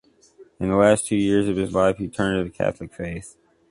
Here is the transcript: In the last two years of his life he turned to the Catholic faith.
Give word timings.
In 0.59 0.69
the 0.69 0.75
last 0.75 1.05
two 1.05 1.15
years 1.15 1.47
of 1.47 1.57
his 1.57 1.73
life 1.75 1.97
he 1.97 2.07
turned 2.07 2.39
to 2.39 2.43
the 2.43 2.49
Catholic 2.49 2.91
faith. 2.91 3.37